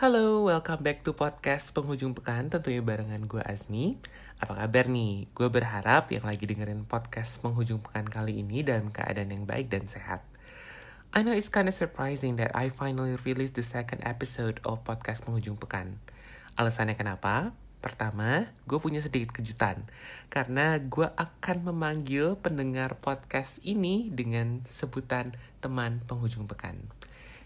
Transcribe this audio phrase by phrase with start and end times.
[0.00, 4.00] Halo, welcome back to podcast penghujung pekan tentunya barengan gue Azmi.
[4.40, 5.28] Apa kabar nih?
[5.36, 9.92] Gue berharap yang lagi dengerin podcast penghujung pekan kali ini dalam keadaan yang baik dan
[9.92, 10.24] sehat.
[11.12, 15.60] I know it's kinda surprising that I finally released the second episode of podcast penghujung
[15.60, 16.00] pekan.
[16.56, 17.52] Alasannya kenapa?
[17.84, 19.84] Pertama, gue punya sedikit kejutan.
[20.32, 26.88] Karena gue akan memanggil pendengar podcast ini dengan sebutan teman penghujung pekan.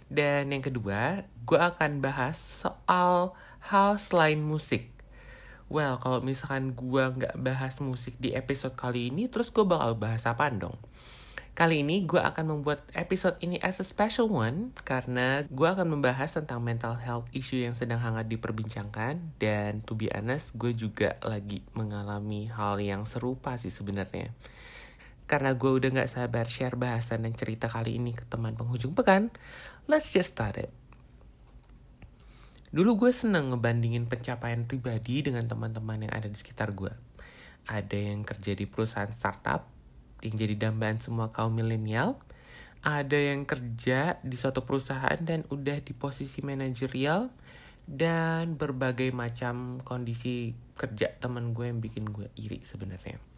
[0.09, 4.92] Dan yang kedua, gue akan bahas soal hal selain musik.
[5.73, 10.28] Well, kalau misalkan gue nggak bahas musik di episode kali ini, terus gue bakal bahas
[10.28, 10.77] apa dong?
[11.55, 16.34] Kali ini gue akan membuat episode ini as a special one karena gue akan membahas
[16.34, 21.62] tentang mental health issue yang sedang hangat diperbincangkan dan to be honest gue juga lagi
[21.78, 24.34] mengalami hal yang serupa sih sebenarnya.
[25.24, 29.33] Karena gue udah gak sabar share bahasan dan cerita kali ini ke teman penghujung pekan,
[29.88, 30.73] let's just start it.
[32.74, 36.91] Dulu gue seneng ngebandingin pencapaian pribadi dengan teman-teman yang ada di sekitar gue.
[37.70, 39.70] Ada yang kerja di perusahaan startup,
[40.20, 42.19] yang jadi dambaan semua kaum milenial.
[42.84, 47.30] Ada yang kerja di suatu perusahaan dan udah di posisi manajerial.
[47.84, 53.33] Dan berbagai macam kondisi kerja teman gue yang bikin gue iri sebenarnya.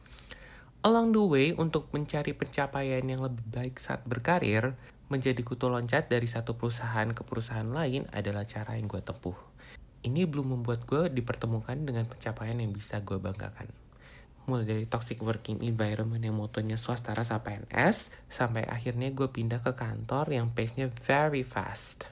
[0.86, 4.78] Along the way, untuk mencari pencapaian yang lebih baik saat berkarir,
[5.10, 9.34] menjadi kutu loncat dari satu perusahaan ke perusahaan lain adalah cara yang gue tempuh.
[10.06, 13.66] Ini belum membuat gue dipertemukan dengan pencapaian yang bisa gue banggakan.
[14.46, 19.74] Mulai dari toxic working environment yang motonya swasta rasa PNS, sampai akhirnya gue pindah ke
[19.74, 22.06] kantor yang pace-nya very fast.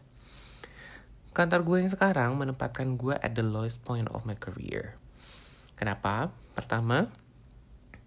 [1.30, 4.98] Kantor gue yang sekarang menempatkan gue at the lowest point of my career.
[5.78, 6.34] Kenapa?
[6.58, 7.06] Pertama,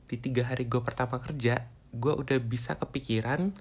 [0.08, 3.52] di tiga hari gue pertama kerja, gue udah bisa kepikiran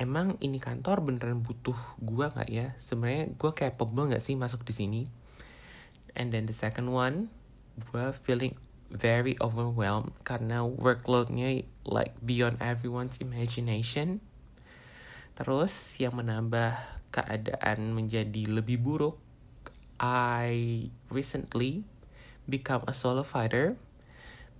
[0.00, 2.72] emang ini kantor beneran butuh gue nggak ya?
[2.80, 5.02] Sebenarnya gue capable nggak sih masuk di sini?
[6.16, 7.28] And then the second one,
[7.76, 8.56] gue feeling
[8.90, 14.24] very overwhelmed karena workloadnya like beyond everyone's imagination.
[15.36, 16.80] Terus yang menambah
[17.14, 19.20] keadaan menjadi lebih buruk,
[20.00, 21.84] I recently
[22.48, 23.76] become a solo fighter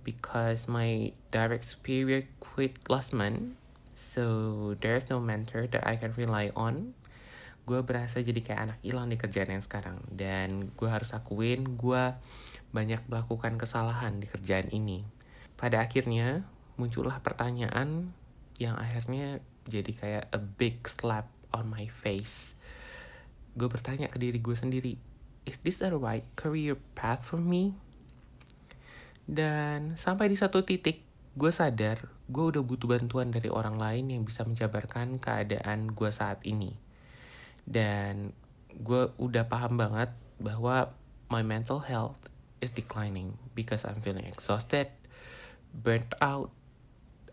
[0.03, 3.55] because my direct superior quit last month.
[3.93, 6.97] So there's no mentor that I can rely on.
[7.69, 10.01] Gue berasa jadi kayak anak hilang di kerjaan yang sekarang.
[10.09, 12.03] Dan gue harus akuin gue
[12.73, 15.05] banyak melakukan kesalahan di kerjaan ini.
[15.55, 16.41] Pada akhirnya
[16.81, 18.09] muncullah pertanyaan
[18.57, 22.57] yang akhirnya jadi kayak a big slap on my face.
[23.53, 24.93] Gue bertanya ke diri gue sendiri,
[25.45, 27.75] is this the right career path for me?
[29.31, 31.07] Dan sampai di satu titik,
[31.39, 36.39] gue sadar gue udah butuh bantuan dari orang lain yang bisa menjabarkan keadaan gue saat
[36.47, 36.79] ini.
[37.67, 38.31] Dan
[38.71, 40.95] gue udah paham banget bahwa
[41.27, 42.15] my mental health
[42.63, 44.87] is declining because I'm feeling exhausted,
[45.75, 46.55] burnt out,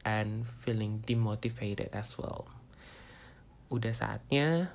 [0.02, 2.50] and feeling demotivated as well.
[3.70, 4.74] Udah saatnya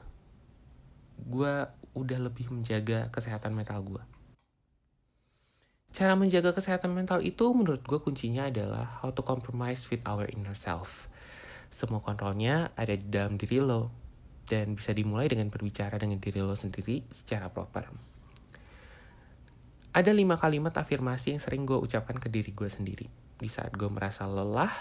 [1.20, 4.04] gue udah lebih menjaga kesehatan mental gue.
[5.94, 10.58] Cara menjaga kesehatan mental itu menurut gue kuncinya adalah how to compromise with our inner
[10.58, 11.06] self.
[11.70, 13.94] Semua kontrolnya ada di dalam diri lo,
[14.50, 17.94] dan bisa dimulai dengan berbicara dengan diri lo sendiri secara proper.
[19.94, 23.06] Ada lima kalimat afirmasi yang sering gue ucapkan ke diri gue sendiri.
[23.38, 24.74] Di saat gue merasa lelah,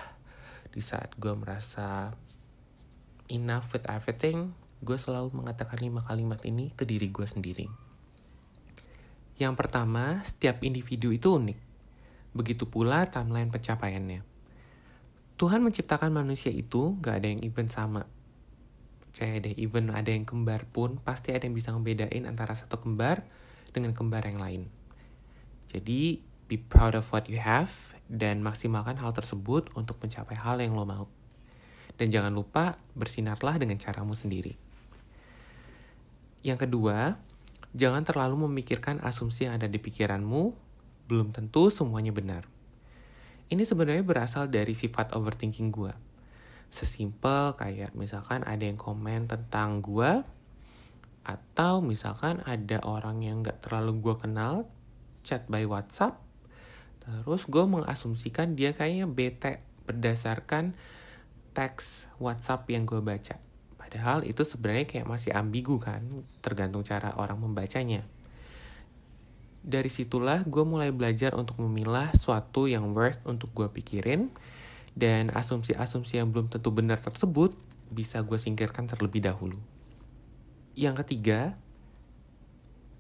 [0.73, 2.17] di saat gue merasa
[3.29, 7.92] enough with everything, gue selalu mengatakan lima kalimat ini ke diri gue sendiri.
[9.41, 11.59] Yang pertama, setiap individu itu unik.
[12.33, 14.25] Begitu pula timeline pencapaiannya.
[15.37, 18.07] Tuhan menciptakan manusia itu gak ada yang even sama.
[19.03, 23.27] Percaya deh, even ada yang kembar pun, pasti ada yang bisa ngebedain antara satu kembar
[23.77, 24.63] dengan kembar yang lain.
[25.69, 27.73] Jadi, be proud of what you have,
[28.13, 31.09] dan maksimalkan hal tersebut untuk mencapai hal yang lo mau.
[31.97, 34.57] Dan jangan lupa, bersinarlah dengan caramu sendiri.
[36.45, 37.17] Yang kedua,
[37.73, 40.53] Jangan terlalu memikirkan asumsi yang ada di pikiranmu,
[41.09, 42.45] belum tentu semuanya benar.
[43.49, 45.93] Ini sebenarnya berasal dari sifat overthinking gue.
[46.73, 50.25] Sesimpel kayak misalkan ada yang komen tentang gue,
[51.23, 54.67] atau misalkan ada orang yang gak terlalu gue kenal,
[55.23, 56.19] chat by WhatsApp,
[57.01, 60.75] terus gue mengasumsikan dia kayaknya bete berdasarkan
[61.55, 63.52] teks WhatsApp yang gue baca.
[63.93, 66.01] Padahal itu sebenarnya kayak masih ambigu kan,
[66.41, 68.09] tergantung cara orang membacanya.
[69.61, 74.33] Dari situlah gue mulai belajar untuk memilah suatu yang worth untuk gue pikirin,
[74.97, 77.53] dan asumsi-asumsi yang belum tentu benar tersebut
[77.93, 79.61] bisa gue singkirkan terlebih dahulu.
[80.73, 81.53] Yang ketiga,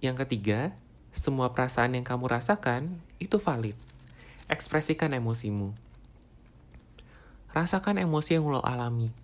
[0.04, 0.76] Yang ketiga,
[1.16, 3.80] semua perasaan yang kamu rasakan itu valid.
[4.44, 5.72] Ekspresikan emosimu.
[7.56, 9.21] Rasakan emosi yang lo alami.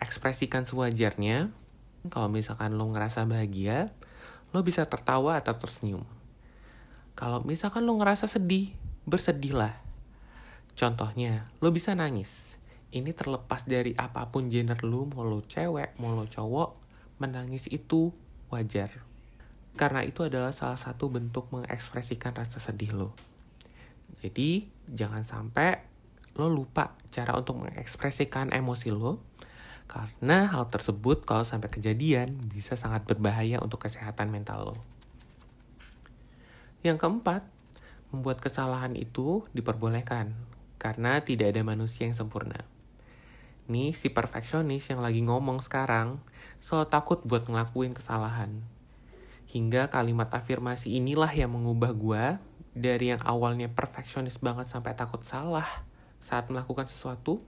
[0.00, 1.52] Ekspresikan sewajarnya.
[2.08, 3.92] Kalau misalkan lo ngerasa bahagia,
[4.56, 6.02] lo bisa tertawa atau tersenyum.
[7.12, 8.72] Kalau misalkan lo ngerasa sedih,
[9.04, 9.76] bersedihlah.
[10.72, 12.56] Contohnya, lo bisa nangis.
[12.90, 16.80] Ini terlepas dari apa pun gender lo, mau lo cewek, mau lo cowok,
[17.20, 18.10] menangis itu
[18.48, 19.04] wajar.
[19.76, 23.12] Karena itu adalah salah satu bentuk mengekspresikan rasa sedih lo.
[24.24, 25.84] Jadi, jangan sampai
[26.40, 29.29] lo lupa cara untuk mengekspresikan emosi lo
[29.88, 34.76] karena hal tersebut kalau sampai kejadian bisa sangat berbahaya untuk kesehatan mental lo.
[36.80, 37.44] Yang keempat,
[38.10, 40.32] membuat kesalahan itu diperbolehkan
[40.80, 42.64] karena tidak ada manusia yang sempurna.
[43.70, 46.18] Nih si perfeksionis yang lagi ngomong sekarang
[46.58, 48.64] selalu takut buat ngelakuin kesalahan.
[49.50, 52.24] Hingga kalimat afirmasi inilah yang mengubah gue
[52.74, 55.66] dari yang awalnya perfeksionis banget sampai takut salah
[56.22, 57.42] saat melakukan sesuatu,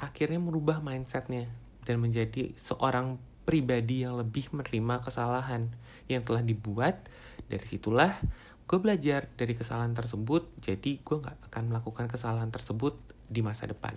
[0.00, 5.68] akhirnya merubah mindsetnya dan menjadi seorang pribadi yang lebih menerima kesalahan
[6.08, 7.06] yang telah dibuat.
[7.44, 8.16] Dari situlah
[8.64, 12.96] gue belajar dari kesalahan tersebut, jadi gue gak akan melakukan kesalahan tersebut
[13.28, 13.92] di masa depan.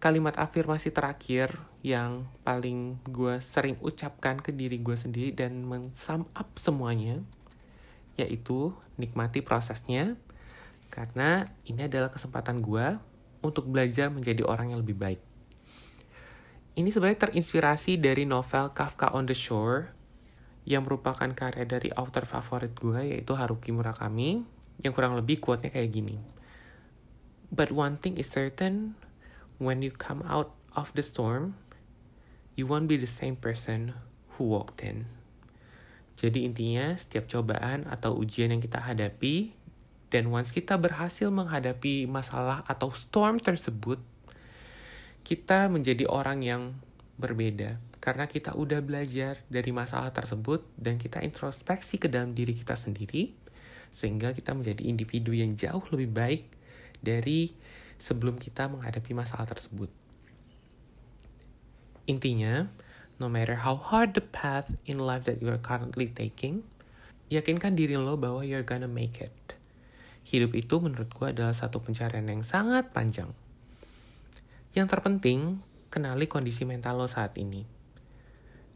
[0.00, 6.48] Kalimat afirmasi terakhir yang paling gue sering ucapkan ke diri gue sendiri dan men-sum up
[6.56, 7.20] semuanya,
[8.16, 10.16] yaitu nikmati prosesnya,
[10.88, 12.96] karena ini adalah kesempatan gue
[13.44, 15.20] untuk belajar menjadi orang yang lebih baik.
[16.76, 19.96] Ini sebenarnya terinspirasi dari novel Kafka on the Shore
[20.68, 24.44] yang merupakan karya dari author favorit gue yaitu Haruki Murakami
[24.84, 26.20] yang kurang lebih kuatnya kayak gini.
[27.48, 28.92] But one thing is certain,
[29.56, 31.56] when you come out of the storm,
[32.60, 33.96] you won't be the same person
[34.36, 35.08] who walked in.
[36.20, 39.56] Jadi intinya setiap cobaan atau ujian yang kita hadapi
[40.12, 43.96] dan once kita berhasil menghadapi masalah atau storm tersebut,
[45.26, 46.62] kita menjadi orang yang
[47.18, 47.82] berbeda.
[47.98, 53.34] Karena kita udah belajar dari masalah tersebut dan kita introspeksi ke dalam diri kita sendiri,
[53.90, 56.42] sehingga kita menjadi individu yang jauh lebih baik
[57.02, 57.50] dari
[57.98, 59.90] sebelum kita menghadapi masalah tersebut.
[62.06, 62.70] Intinya,
[63.18, 66.62] no matter how hard the path in life that you are currently taking,
[67.34, 69.34] yakinkan diri lo bahwa you're gonna make it
[70.26, 73.30] hidup itu menurut gue adalah satu pencarian yang sangat panjang.
[74.76, 77.64] Yang terpenting, kenali kondisi mental lo saat ini.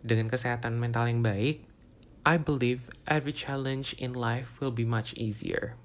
[0.00, 1.60] Dengan kesehatan mental yang baik,
[2.24, 5.76] I believe every challenge in life will be much easier.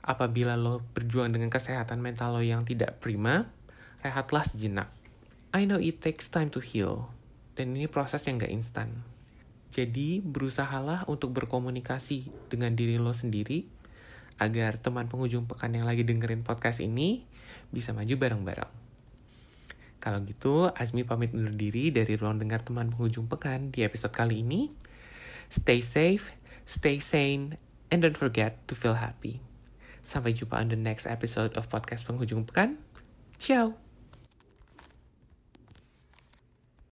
[0.00, 3.52] Apabila lo berjuang dengan kesehatan mental lo yang tidak prima,
[4.00, 4.88] rehatlah sejenak.
[5.52, 7.12] I know it takes time to heal,
[7.52, 9.04] dan ini proses yang gak instan.
[9.76, 13.68] Jadi, berusahalah untuk berkomunikasi dengan diri lo sendiri
[14.40, 17.28] agar teman penghujung pekan yang lagi dengerin podcast ini
[17.68, 18.81] bisa maju bareng-bareng.
[20.02, 24.42] Kalau gitu, Azmi pamit undur diri dari ruang dengar teman penghujung pekan di episode kali
[24.42, 24.74] ini.
[25.46, 26.34] Stay safe,
[26.66, 27.54] stay sane,
[27.86, 29.38] and don't forget to feel happy.
[30.02, 32.82] Sampai jumpa on the next episode of podcast penghujung pekan.
[33.38, 33.81] Ciao!